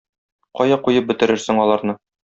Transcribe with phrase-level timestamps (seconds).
[0.61, 2.01] Кая куеп бетерерсең аларны?